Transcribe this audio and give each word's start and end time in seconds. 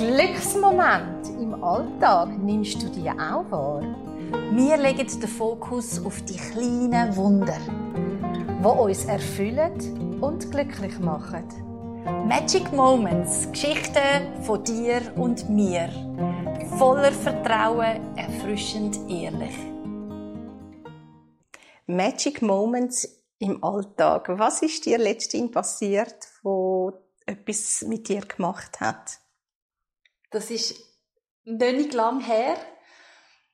Glücksmoment 0.00 1.28
im 1.38 1.62
Alltag 1.62 2.30
nimmst 2.38 2.82
du 2.82 2.88
dir 2.88 3.12
auch 3.12 3.50
wahr? 3.50 3.82
Wir 4.50 4.78
legen 4.78 5.06
den 5.06 5.28
Fokus 5.28 6.02
auf 6.02 6.22
die 6.22 6.38
kleinen 6.38 7.14
Wunder, 7.16 7.58
die 7.68 8.66
uns 8.66 9.04
erfüllen 9.04 10.18
und 10.22 10.50
glücklich 10.50 10.98
machen. 11.00 11.44
Magic 12.26 12.72
Moments, 12.72 13.46
Geschichten 13.52 14.42
von 14.42 14.64
dir 14.64 15.02
und 15.16 15.50
mir. 15.50 15.90
Voller 16.78 17.12
Vertrauen, 17.12 18.16
erfrischend 18.16 18.98
ehrlich. 19.06 19.58
Magic 21.86 22.40
Moments 22.40 23.06
im 23.38 23.62
Alltag. 23.62 24.30
Was 24.30 24.62
ist 24.62 24.86
dir 24.86 24.96
letztens 24.96 25.50
passiert, 25.50 26.26
wo 26.42 26.90
etwas 27.26 27.84
mit 27.86 28.08
dir 28.08 28.22
gemacht 28.22 28.80
hat? 28.80 29.20
Das 30.30 30.50
ist 30.50 30.80
nicht 31.44 31.94
lang 31.94 32.20
her. 32.20 32.56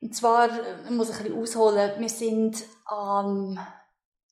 Und 0.01 0.15
zwar, 0.15 0.49
ich 0.85 0.91
muss 0.91 1.11
ein 1.11 1.23
bisschen 1.23 1.41
ausholen, 1.41 1.93
wir 1.99 2.09
sind 2.09 2.63
ähm, 2.93 3.59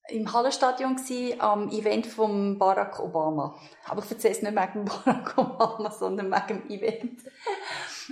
im 0.08 0.32
Hallenstadion 0.32 0.96
gewesen, 0.96 1.40
am 1.40 1.70
Event 1.70 2.06
von 2.06 2.58
Barack 2.58 3.00
Obama. 3.00 3.58
Aber 3.86 4.04
ich 4.04 4.10
erzähle 4.10 4.34
es 4.34 4.42
nicht 4.42 4.54
wegen 4.54 4.84
Barack 5.04 5.38
Obama, 5.38 5.90
sondern 5.90 6.30
wegen 6.30 6.68
dem 6.68 6.70
Event. 6.70 7.20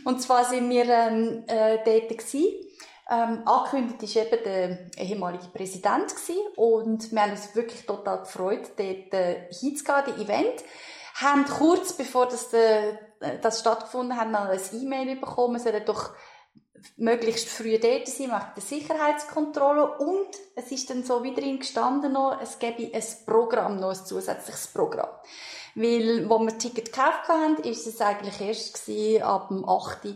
Und 0.05 0.23
zwar 0.23 0.45
sind 0.45 0.71
wir 0.71 0.89
ähm, 0.89 1.45
äh, 1.47 1.79
dort 1.85 2.09
gewesen. 2.09 2.67
Ähm, 3.11 3.43
angekündigt 3.47 4.17
war 4.17 4.23
eben 4.23 4.45
der 4.45 4.79
ehemalige 4.97 5.49
Präsident 5.49 6.09
gewesen. 6.09 6.41
und 6.57 7.13
wir 7.13 7.23
haben 7.23 7.33
uns 7.33 7.55
wirklich 7.55 7.85
total 7.85 8.21
gefreut, 8.21 8.71
dort 8.77 9.13
äh, 9.13 9.49
hinzugehen, 9.53 10.19
Event. 10.19 10.65
Haben 11.15 11.45
kurz 11.45 11.93
bevor 11.93 12.27
das, 12.27 12.53
äh, 12.53 12.97
das 13.41 13.61
stattgefunden 13.61 14.17
hat, 14.17 14.31
noch 14.31 14.49
ein 14.49 14.61
E-Mail 14.73 15.17
bekommen, 15.17 15.55
wir 15.55 15.61
sollen 15.61 15.85
doch 15.85 16.11
möglichst 16.97 17.49
früh 17.49 17.79
dort 17.79 18.09
sein, 18.09 18.27
wegen 18.27 18.53
der 18.57 18.63
Sicherheitskontrolle. 18.63 19.99
Und 19.99 20.29
es 20.55 20.71
ist 20.73 20.91
dann 20.91 21.05
so 21.05 21.23
wieder 21.23 21.43
gestanden 21.57 22.13
noch, 22.13 22.41
es 22.41 22.59
gäbe 22.59 22.95
ein 22.95 23.05
Programm, 23.27 23.79
noch 23.79 23.91
ein 23.91 24.07
zusätzliches 24.07 24.69
Programm. 24.69 25.11
Weil, 25.75 26.29
wo 26.29 26.39
wir 26.39 26.59
Ticket 26.59 26.93
gekauft 26.93 27.29
haben, 27.29 27.57
ist 27.65 27.87
es 27.87 28.01
eigentlich 28.01 28.41
erst 28.41 28.85
gewesen, 28.85 29.23
ab 29.23 29.49
dem 29.49 29.67
8. 29.67 30.15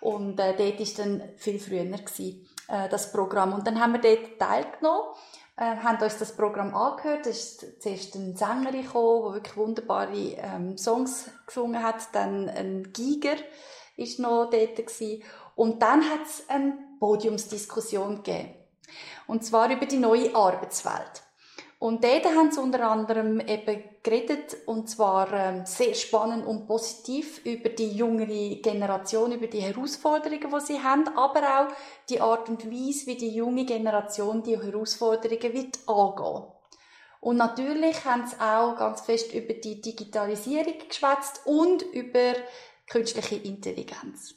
Und 0.00 0.40
äh, 0.40 0.54
dort 0.56 0.80
war 0.80 1.04
dann 1.04 1.22
viel 1.36 1.58
früher 1.60 1.84
gewesen, 1.84 2.46
äh, 2.68 2.88
das 2.88 3.12
Programm. 3.12 3.52
Und 3.52 3.66
dann 3.66 3.80
haben 3.80 3.92
wir 3.92 4.00
dort 4.00 4.38
teilgenommen, 4.38 5.14
äh, 5.56 5.76
haben 5.76 6.02
uns 6.02 6.18
das 6.18 6.36
Programm 6.36 6.74
angehört. 6.74 7.26
Es 7.26 7.62
ist 7.62 7.82
zuerst 7.82 8.14
eine 8.16 8.36
Sängerin 8.36 8.82
gekommen, 8.82 9.28
die 9.28 9.34
wirklich 9.34 9.56
wunderbare 9.56 10.36
ähm, 10.36 10.76
Songs 10.76 11.30
gesungen 11.46 11.82
hat. 11.82 12.14
Dann 12.14 12.48
ein 12.48 12.92
Giger 12.92 13.36
ist 13.96 14.18
noch 14.18 14.50
dort 14.50 14.76
gewesen. 14.76 15.22
Und 15.54 15.80
dann 15.80 16.02
hat 16.10 16.26
es 16.26 16.48
eine 16.48 16.76
Podiumsdiskussion 17.00 18.22
gegeben. 18.22 18.54
Und 19.26 19.44
zwar 19.44 19.70
über 19.70 19.86
die 19.86 19.96
neue 19.96 20.34
Arbeitswelt. 20.34 21.22
Und 21.78 22.04
dort 22.04 22.24
haben 22.24 22.50
sie 22.50 22.60
unter 22.60 22.88
anderem 22.88 23.38
eben 23.38 23.84
geredet, 24.02 24.56
und 24.64 24.88
zwar 24.88 25.30
ähm, 25.32 25.66
sehr 25.66 25.94
spannend 25.94 26.46
und 26.46 26.66
positiv 26.66 27.44
über 27.44 27.68
die 27.68 27.90
jüngere 27.90 28.56
Generation, 28.62 29.32
über 29.32 29.46
die 29.46 29.60
Herausforderungen, 29.60 30.50
die 30.50 30.60
sie 30.60 30.82
haben, 30.82 31.06
aber 31.16 31.40
auch 31.40 31.74
die 32.08 32.20
Art 32.20 32.48
und 32.48 32.64
Weise, 32.64 33.06
wie 33.06 33.16
die 33.16 33.34
junge 33.34 33.66
Generation 33.66 34.42
die 34.42 34.58
Herausforderungen 34.58 35.52
wird 35.52 35.78
angehen. 35.86 36.44
Und 37.20 37.36
natürlich 37.36 38.04
haben 38.06 38.26
sie 38.26 38.40
auch 38.40 38.76
ganz 38.76 39.02
fest 39.02 39.34
über 39.34 39.52
die 39.52 39.80
Digitalisierung 39.82 40.74
geschwätzt 40.88 41.42
und 41.44 41.82
über 41.82 42.34
künstliche 42.88 43.36
Intelligenz. 43.36 44.34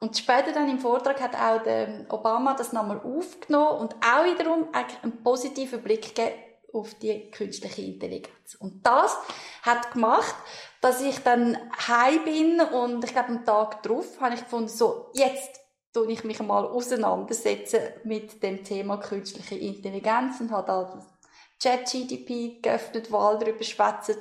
Und 0.00 0.16
später 0.16 0.52
dann 0.52 0.68
im 0.68 0.78
Vortrag 0.78 1.20
hat 1.20 1.34
auch 1.34 1.62
der 1.62 2.04
Obama 2.10 2.54
das 2.54 2.72
nochmal 2.72 3.00
aufgenommen 3.00 3.78
und 3.78 3.94
auch 3.94 4.24
wiederum 4.24 4.68
einen 4.72 5.22
positiven 5.22 5.82
Blick 5.82 6.14
gegeben 6.14 6.42
auf 6.72 6.94
die 6.94 7.30
künstliche 7.30 7.82
Intelligenz. 7.82 8.54
Und 8.58 8.86
das 8.86 9.16
hat 9.62 9.92
gemacht, 9.92 10.34
dass 10.80 11.00
ich 11.00 11.18
dann 11.20 11.56
heim 11.88 12.24
bin 12.24 12.60
und 12.60 13.02
ich 13.04 13.12
glaube, 13.12 13.28
am 13.28 13.44
Tag 13.44 13.82
darauf 13.82 14.20
habe 14.20 14.34
ich 14.34 14.42
gefunden, 14.42 14.68
so, 14.68 15.10
jetzt 15.14 15.60
tue 15.92 16.12
ich 16.12 16.24
mich 16.24 16.40
mal 16.40 16.66
auseinandersetzen 16.66 17.80
mit 18.04 18.42
dem 18.42 18.62
Thema 18.62 18.98
künstliche 18.98 19.54
Intelligenz 19.54 20.40
und 20.40 20.50
habe 20.50 20.66
da 20.66 21.06
ChatGDP 21.62 22.60
geöffnet, 22.62 23.10
wo 23.10 23.18
alle 23.18 23.38
darüber 23.38 23.64
schwätzen. 23.64 24.16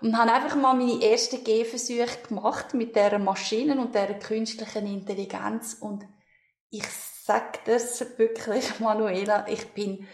Und 0.00 0.16
habe 0.16 0.32
einfach 0.32 0.56
mal 0.56 0.74
meine 0.74 1.02
ersten 1.02 1.42
Gehversuche 1.42 2.18
gemacht 2.28 2.74
mit 2.74 2.94
dieser 2.94 3.18
Maschinen 3.18 3.78
und 3.78 3.94
dieser 3.94 4.14
künstlichen 4.14 4.86
Intelligenz. 4.86 5.76
Und 5.80 6.04
ich 6.70 6.86
sage 7.24 7.58
das 7.64 8.18
wirklich, 8.18 8.64
Manuela, 8.80 9.46
ich 9.48 9.66
bin 9.68 10.06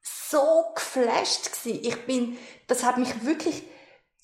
so 0.00 0.72
geflasht 0.74 1.52
gewesen. 1.52 1.80
Ich 1.82 2.06
bin, 2.06 2.38
das 2.66 2.84
hat 2.84 2.98
mich 2.98 3.24
wirklich 3.24 3.62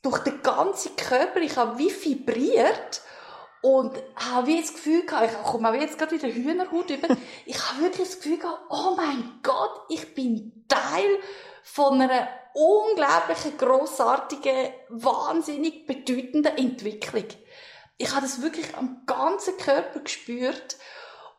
durch 0.03 0.19
den 0.21 0.43
ganzen 0.43 0.97
Körper, 0.97 1.41
ich 1.41 1.57
habe 1.57 1.79
wie 1.79 1.91
vibriert 1.91 3.03
und 3.63 4.03
habe 4.17 4.47
wie 4.47 4.61
das 4.61 4.73
Gefühl 4.73 5.05
gehabt, 5.05 5.31
ich 5.31 5.43
komme 5.43 5.79
jetzt 5.79 5.99
gerade 5.99 6.13
wieder 6.13 6.33
Hühnerhaut 6.33 6.89
über, 6.91 7.09
ich 7.47 7.59
habe 7.69 7.83
wirklich 7.83 8.09
das 8.09 8.17
Gefühl 8.21 8.39
gehabt, 8.39 8.63
oh 8.71 8.95
mein 8.97 9.41
Gott, 9.43 9.83
ich 9.89 10.15
bin 10.15 10.65
Teil 10.69 11.19
von 11.73 12.01
einer 12.01 12.27
unglaublichen, 12.53 13.57
grossartigen, 13.57 14.73
wahnsinnig 14.89 15.87
bedeutenden 15.87 16.57
Entwicklung. 16.57 17.27
Ich 17.97 18.11
habe 18.11 18.23
das 18.23 18.43
wirklich 18.43 18.77
am 18.77 19.03
ganzen 19.07 19.57
Körper 19.57 20.01
gespürt 20.01 20.77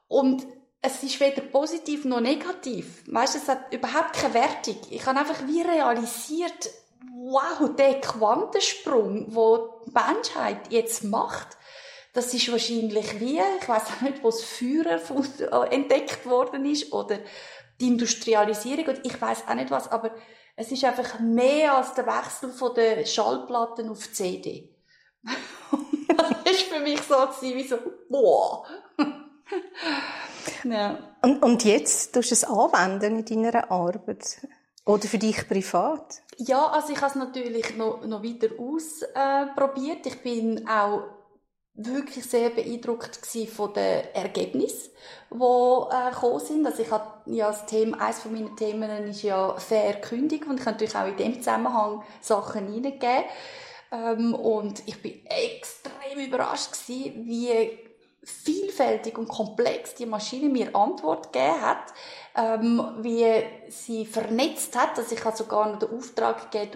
und 0.08 0.46
es 0.81 1.03
ist 1.03 1.20
weder 1.20 1.41
positiv 1.41 2.06
noch 2.06 2.22
negativ. 2.22 3.03
Weißt, 3.08 3.36
es 3.36 3.50
hat 3.50 3.74
überhaupt 3.74 4.14
keine 4.14 4.34
Wertung. 4.34 4.78
Ich 4.90 5.06
habe 5.06 5.20
einfach 5.20 5.47
wie 5.47 5.62
realisiert, 5.62 6.70
wow, 7.14 7.70
der 7.75 8.00
Quantensprung, 8.00 9.36
wo 9.36 9.81
die 9.86 9.91
Menschheit 9.91 10.72
jetzt 10.72 11.03
macht, 11.03 11.58
das 12.14 12.34
ist 12.34 12.52
wahrscheinlich 12.52 13.20
wie, 13.20 13.40
ich 13.40 13.70
weiß 13.70 13.84
auch 13.97 14.02
nicht, 14.02 14.24
wo 14.24 14.30
das 14.31 14.62
äh, 14.62 15.75
entdeckt 15.75 16.25
worden 16.25 16.66
ist 16.66 16.91
oder 16.94 17.20
die 17.81 17.88
Industrialisierung 17.88 18.86
und 18.86 19.06
ich 19.06 19.19
weiß 19.19 19.47
auch 19.47 19.53
nicht 19.56 19.72
was, 19.72 19.92
aber 19.92 20.12
es 20.56 20.72
ist 20.72 20.84
einfach 20.84 21.19
mehr 21.19 21.75
als 21.75 21.94
der 21.94 22.06
Wechsel 22.06 22.52
von 22.52 22.74
den 22.75 23.06
Schallplatten 23.06 23.90
auf 23.90 24.12
CD. 24.14 24.75
das 26.08 26.52
ist 26.52 26.64
für 26.64 26.80
mich 26.80 27.02
so 27.02 27.16
wie 27.41 27.68
so, 27.68 27.78
boah. 28.09 28.66
ja. 30.64 30.97
und, 31.22 31.44
und 31.44 31.64
jetzt 31.64 32.14
tust 32.14 32.31
du 32.31 32.34
es 32.34 32.44
anwenden 32.44 33.25
in 33.25 33.44
deiner 33.44 33.72
Arbeit? 33.72 34.47
Oder 34.86 35.08
für 35.08 35.20
dich 35.20 35.47
privat? 35.47 36.22
Ja, 36.38 36.68
also 36.68 36.91
ich 36.91 36.97
habe 37.02 37.12
es 37.12 37.16
natürlich 37.16 37.78
noch, 37.78 38.03
noch 38.06 38.24
weiter 38.24 38.47
ausprobiert. 38.59 40.06
Äh, 40.06 40.09
ich 40.09 40.24
bin 40.24 40.68
auch 40.68 41.03
wirklich 41.74 42.26
sehr 42.26 42.50
beeindruckt 42.50 43.20
von 43.50 43.74
den 43.74 44.04
Ergebnissen, 44.14 44.92
die 45.32 45.36
äh, 45.36 46.12
gekommen 46.12 46.40
sind. 46.40 46.66
Also 46.66 46.84
ich 46.84 46.92
habe 46.92 47.06
ja 47.26 47.48
das 47.48 47.66
Thema, 47.66 48.00
eines 48.02 48.20
von 48.20 48.34
meinen 48.34 48.56
Themen 48.56 49.08
ist 49.08 49.24
ja 49.24 49.56
fair 49.58 50.02
Kündigung 50.02 50.52
und 50.52 50.59
ich 50.59 50.66
habe 50.66 50.76
natürlich 50.76 50.96
auch 50.96 51.08
in 51.08 51.18
dem 51.18 51.36
Zusammenhang 51.36 52.04
Sachen 52.20 52.68
hineingegeben. 52.68 53.24
Ähm, 53.92 54.34
und 54.34 54.84
ich 54.88 55.02
bin 55.02 55.26
extrem 55.26 56.20
überrascht 56.20 56.72
gewesen, 56.72 57.26
wie 57.26 57.80
vielfältig 58.24 59.18
und 59.18 59.28
komplex 59.28 59.96
die 59.96 60.06
Maschine 60.06 60.50
mir 60.50 60.76
Antwort 60.76 61.34
gegeben 61.34 61.62
hat, 61.62 61.94
ähm, 62.36 62.98
wie 63.02 63.26
sie 63.70 64.06
vernetzt 64.06 64.78
hat, 64.78 64.98
dass 64.98 65.12
ich 65.12 65.26
also 65.26 65.44
sogar 65.44 65.72
noch 65.72 65.80
den 65.80 65.98
Auftrag 65.98 66.52
gegeben 66.52 66.72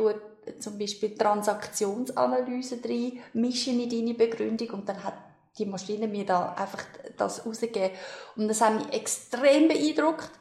zum 0.59 0.77
Beispiel 0.77 1.15
Transaktionsanalyse 1.15 2.77
drin, 2.77 3.19
mischen 3.33 3.79
in 3.79 3.89
deine 3.89 4.13
Begründung 4.13 4.69
und 4.71 4.89
dann 4.89 5.03
hat 5.03 5.15
die 5.57 5.65
Maschine 5.65 6.07
mir 6.07 6.25
da 6.25 6.53
einfach 6.53 6.83
das 7.17 7.45
rausgegeben. 7.45 7.91
Und 8.35 8.47
das 8.47 8.61
hat 8.61 8.75
mich 8.75 8.93
extrem 8.93 9.67
beeindruckt. 9.67 10.31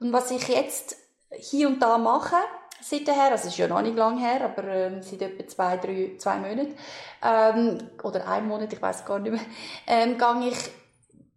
Und 0.00 0.12
was 0.12 0.30
ich 0.30 0.48
jetzt 0.48 0.96
hier 1.30 1.68
und 1.68 1.80
da 1.80 1.96
mache, 1.98 2.36
seither, 2.80 3.30
also 3.30 3.46
es 3.46 3.52
ist 3.52 3.58
ja 3.58 3.68
noch 3.68 3.82
nicht 3.82 3.96
lang 3.96 4.18
her, 4.18 4.44
aber 4.44 4.64
ähm, 4.64 5.02
seit 5.02 5.22
etwa 5.22 5.46
zwei, 5.48 5.76
drei, 5.76 6.14
zwei 6.18 6.36
Monaten, 6.36 6.76
ähm, 7.22 7.78
oder 8.02 8.28
ein 8.28 8.46
Monat, 8.46 8.72
ich 8.72 8.82
weiß 8.82 9.04
gar 9.04 9.18
nicht 9.18 9.32
mehr, 9.32 9.40
ähm, 9.86 10.18
gehe 10.18 10.50
ich, 10.50 10.58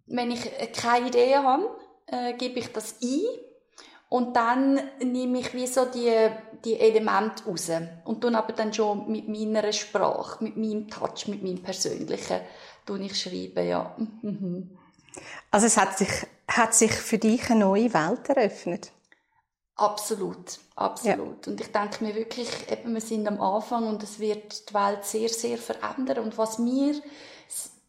wenn 0.07 0.31
ich 0.31 0.41
keine 0.73 1.07
Idee 1.07 1.35
habe, 1.37 1.69
äh, 2.07 2.33
gebe 2.33 2.59
ich 2.59 2.71
das 2.73 2.95
ein 3.01 3.21
und 4.09 4.35
dann 4.35 4.79
nehme 4.99 5.39
ich 5.39 5.53
wie 5.53 5.67
so 5.67 5.85
die, 5.85 6.29
die 6.65 6.79
Elemente 6.79 7.45
raus. 7.45 7.69
Und 8.05 8.23
dann 8.23 8.35
aber 8.35 8.53
dann 8.53 8.73
schon 8.73 9.11
mit 9.11 9.27
meiner 9.27 9.71
Sprache, 9.71 10.43
mit 10.43 10.57
meinem 10.57 10.89
Touch, 10.89 11.27
mit 11.27 11.43
meinem 11.43 11.61
Persönlichen, 11.61 12.39
tue 12.85 12.99
ich 12.99 13.19
schreiben, 13.19 13.67
ja. 13.67 13.95
Mhm. 14.21 14.77
Also 15.51 15.67
es 15.67 15.77
hat 15.77 15.97
sich, 15.97 16.09
hat 16.47 16.73
sich 16.73 16.91
für 16.91 17.17
dich 17.17 17.49
eine 17.49 17.61
neue 17.61 17.93
Welt 17.93 18.29
eröffnet? 18.29 18.91
Absolut, 19.75 20.59
absolut. 20.75 21.45
Ja. 21.45 21.51
Und 21.51 21.61
ich 21.61 21.71
denke 21.71 22.03
mir 22.03 22.15
wirklich, 22.15 22.49
eben, 22.71 22.93
wir 22.93 23.01
sind 23.01 23.27
am 23.27 23.39
Anfang 23.39 23.87
und 23.87 24.01
es 24.01 24.19
wird 24.19 24.69
die 24.69 24.73
Welt 24.73 25.05
sehr, 25.05 25.29
sehr 25.29 25.57
verändern. 25.57 26.23
Und 26.23 26.37
was 26.37 26.57
mir 26.57 26.95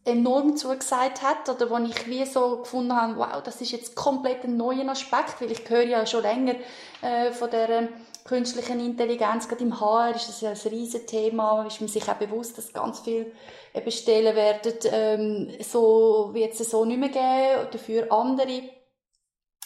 enorm 0.04 0.56
zugesagt 0.56 1.22
hat 1.22 1.48
oder 1.48 1.70
wo 1.70 1.78
ich 1.84 2.06
wie 2.06 2.24
so 2.26 2.58
gefunden 2.58 2.94
habe, 2.94 3.16
wow, 3.16 3.42
das 3.42 3.60
ist 3.60 3.72
jetzt 3.72 3.94
komplett 3.94 4.44
ein 4.44 4.56
neuer 4.56 4.88
Aspekt, 4.88 5.40
weil 5.40 5.52
ich 5.52 5.68
höre 5.68 5.84
ja 5.84 6.06
schon 6.06 6.22
länger 6.22 6.56
äh, 7.02 7.30
von 7.32 7.50
der 7.50 7.88
künstlichen 8.28 8.80
Intelligenz, 8.80 9.48
gerade 9.48 9.64
im 9.64 9.80
HR 9.80 10.14
ist 10.14 10.28
das 10.28 10.40
ja 10.42 10.50
ein 10.50 10.70
riesen 10.70 11.06
Thema, 11.06 11.66
ist 11.66 11.80
man 11.80 11.88
sich 11.88 12.06
auch 12.08 12.14
bewusst, 12.14 12.58
dass 12.58 12.72
ganz 12.74 13.00
viel 13.00 13.32
eben 13.74 13.90
Stellen 13.90 14.36
werden 14.36 14.74
ähm, 14.92 15.50
so 15.60 16.30
wird 16.34 16.52
es 16.52 16.70
so 16.70 16.84
nicht 16.84 17.00
mehr 17.00 17.08
geben, 17.08 17.68
dafür 17.72 18.12
andere. 18.12 18.62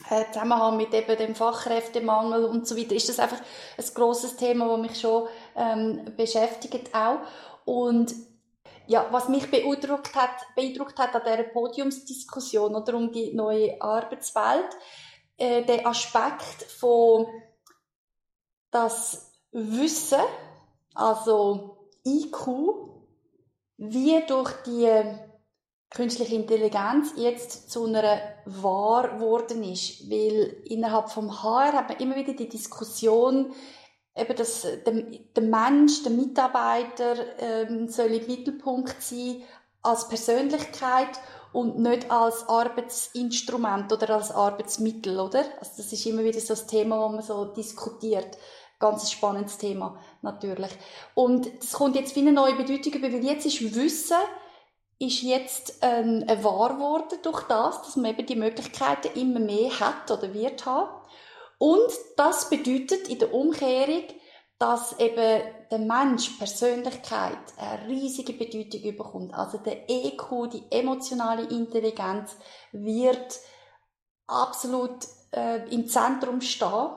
Äh, 0.08 0.24
Zusammenhang 0.32 0.76
mit 0.76 0.94
eben 0.94 1.16
dem 1.16 1.34
Fachkräftemangel 1.34 2.44
und 2.44 2.66
so 2.66 2.76
weiter, 2.76 2.94
ist 2.94 3.08
das 3.08 3.18
einfach 3.18 3.40
ein 3.76 3.84
grosses 3.94 4.36
Thema, 4.36 4.68
das 4.68 4.80
mich 4.80 5.00
schon 5.00 5.28
ähm, 5.56 6.12
beschäftigt 6.16 6.94
auch. 6.94 7.18
Und 7.64 8.14
ja, 8.86 9.06
was 9.10 9.28
mich 9.28 9.50
beeindruckt 9.50 10.14
hat, 10.14 10.30
beeindruckt 10.54 10.98
hat 10.98 11.14
an 11.14 11.22
dieser 11.24 11.48
Podiumsdiskussion 11.50 12.74
oder 12.74 12.94
um 12.94 13.12
die 13.12 13.32
neue 13.34 13.80
Arbeitswelt, 13.80 14.70
äh, 15.36 15.62
der 15.62 15.86
Aspekt 15.86 16.62
von 16.78 17.26
das 18.72 19.30
Wissen, 19.52 20.18
also 20.94 21.76
IQ, 22.04 22.48
wie 23.76 24.20
durch 24.26 24.50
die 24.66 24.90
künstliche 25.90 26.34
Intelligenz 26.34 27.12
jetzt 27.16 27.70
zu 27.70 27.84
einer 27.84 28.18
wahr 28.46 29.16
geworden 29.16 29.62
ist. 29.62 30.10
Weil 30.10 30.56
innerhalb 30.64 31.10
vom 31.10 31.42
HR 31.42 31.74
hat 31.74 31.90
man 31.90 31.98
immer 31.98 32.16
wieder 32.16 32.32
die 32.32 32.48
Diskussion, 32.48 33.52
eben, 34.16 34.36
dass 34.36 34.62
der, 34.62 34.92
der 34.92 35.42
Mensch, 35.42 36.02
der 36.02 36.12
Mitarbeiter 36.12 37.16
ähm, 37.38 37.88
soll 37.88 38.12
im 38.12 38.26
Mittelpunkt 38.26 39.00
sein 39.02 39.42
als 39.82 40.08
Persönlichkeit 40.08 41.18
und 41.52 41.78
nicht 41.78 42.10
als 42.10 42.48
Arbeitsinstrument 42.48 43.92
oder 43.92 44.10
als 44.10 44.30
Arbeitsmittel, 44.30 45.20
oder? 45.20 45.44
Also 45.58 45.72
das 45.76 45.92
ist 45.92 46.06
immer 46.06 46.24
wieder 46.24 46.40
so 46.40 46.54
das 46.54 46.66
Thema, 46.66 46.98
wo 46.98 47.08
man 47.08 47.22
so 47.22 47.44
diskutiert. 47.44 48.38
Ganz 48.82 49.12
spannendes 49.12 49.58
Thema, 49.58 49.96
natürlich. 50.22 50.72
Und 51.14 51.48
das 51.62 51.74
kommt 51.74 51.94
jetzt 51.94 52.16
wie 52.16 52.20
eine 52.20 52.32
neue 52.32 52.56
Bedeutung 52.56 52.94
über, 52.94 53.12
weil 53.12 53.24
jetzt 53.24 53.46
ist 53.46 53.76
Wissen 53.76 54.16
ist 54.98 55.22
jetzt 55.22 55.78
ähm, 55.82 56.24
wahr 56.42 56.74
geworden 56.74 57.16
durch 57.22 57.42
das, 57.42 57.80
dass 57.82 57.94
man 57.94 58.10
eben 58.10 58.26
die 58.26 58.34
Möglichkeiten 58.34 59.16
immer 59.16 59.38
mehr 59.38 59.78
hat 59.78 60.10
oder 60.10 60.34
wird 60.34 60.66
haben. 60.66 60.90
Und 61.58 61.92
das 62.16 62.50
bedeutet 62.50 63.06
in 63.06 63.20
der 63.20 63.32
Umkehrung, 63.32 64.02
dass 64.58 64.98
eben 64.98 65.42
der 65.70 65.78
Mensch 65.78 66.30
Persönlichkeit 66.30 67.38
eine 67.56 67.86
riesige 67.86 68.32
Bedeutung 68.32 68.96
bekommt. 68.96 69.34
Also 69.34 69.58
der 69.58 69.88
EQ, 69.88 70.50
die 70.52 70.64
emotionale 70.70 71.44
Intelligenz, 71.44 72.36
wird 72.72 73.38
absolut 74.26 75.06
äh, 75.32 75.68
im 75.70 75.86
Zentrum 75.86 76.40
stehen. 76.40 76.90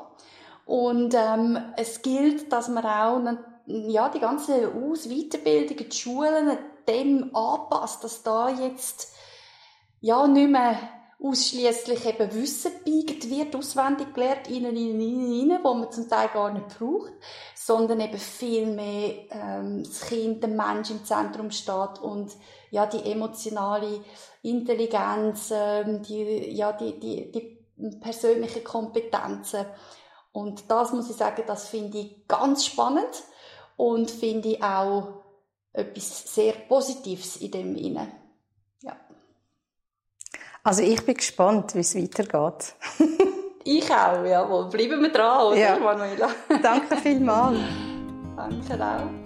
Und 0.65 1.13
ähm, 1.13 1.57
es 1.77 2.01
gilt, 2.01 2.51
dass 2.51 2.67
man 2.69 2.85
auch 2.85 3.37
ja, 3.67 4.09
die 4.09 4.19
ganze 4.19 4.71
Aus-, 4.73 5.07
Weiterbildung, 5.07 5.77
die 5.77 5.95
Schulen 5.95 6.57
dem 6.87 7.35
anpasst, 7.35 8.03
dass 8.03 8.23
da 8.23 8.49
jetzt 8.49 9.13
ja 10.01 10.27
nicht 10.27 10.49
mehr 10.49 10.77
ausschließlich 11.21 12.05
eben 12.05 12.33
Wissen 12.33 12.71
biegt 12.83 13.29
wird, 13.29 13.55
auswendig 13.55 14.13
gelernt, 14.13 14.49
innen, 14.49 14.75
innen, 14.75 14.99
innen, 14.99 15.41
innen, 15.41 15.63
wo 15.63 15.73
man 15.73 15.91
zum 15.91 16.09
Teil 16.09 16.27
gar 16.27 16.51
nicht 16.51 16.77
braucht, 16.77 17.13
sondern 17.55 18.01
eben 18.01 18.17
viel 18.17 18.65
mehr 18.65 19.13
ähm, 19.31 19.83
das 19.83 20.01
Kind, 20.01 20.43
der 20.43 20.49
Mensch 20.49 20.91
im 20.91 21.05
Zentrum 21.05 21.51
steht 21.51 21.99
und 22.01 22.33
ja 22.69 22.85
die 22.85 23.09
emotionale 23.11 24.01
Intelligenz, 24.43 25.51
ähm, 25.51 26.03
die 26.03 26.51
ja 26.51 26.73
die 26.73 26.99
die 26.99 27.31
die 27.31 27.55
persönliche 28.01 28.61
Kompetenzen 28.61 29.65
und 30.35 30.69
das 30.69 30.91
muss 30.91 31.09
ich 31.09 31.15
sagen, 31.15 31.43
das 31.47 31.69
finde 31.69 31.97
ich 31.97 32.27
ganz 32.27 32.65
spannend 32.65 33.23
und 33.77 34.11
finde 34.11 34.49
ich 34.49 34.61
auch 34.61 35.23
etwas 35.71 36.33
sehr 36.33 36.51
Positives 36.67 37.37
in 37.37 37.51
dem 37.51 37.75
inne. 37.77 38.07
Ja. 38.81 38.97
Also 40.61 40.81
ich 40.81 41.05
bin 41.05 41.15
gespannt, 41.15 41.73
wie 41.73 41.79
es 41.79 41.95
weitergeht. 41.95 42.75
ich 43.63 43.89
auch, 43.89 44.25
jawohl. 44.25 44.65
Bleiben 44.65 45.01
wir 45.01 45.11
dran, 45.11 45.47
oder, 45.47 45.57
ja. 45.57 45.79
Manuela? 45.79 46.29
Danke 46.61 46.97
vielmals. 46.97 47.59
Danke 48.35 48.85
auch. 48.85 49.24